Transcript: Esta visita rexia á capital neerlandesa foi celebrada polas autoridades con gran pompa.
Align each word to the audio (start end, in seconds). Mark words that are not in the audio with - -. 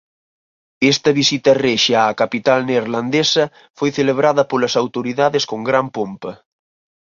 Esta 0.91 1.09
visita 1.19 1.51
rexia 1.65 1.99
á 2.09 2.11
capital 2.21 2.59
neerlandesa 2.69 3.45
foi 3.77 3.89
celebrada 3.97 4.43
polas 4.51 4.73
autoridades 4.83 5.43
con 5.49 5.59
gran 5.69 5.87
pompa. 5.97 6.31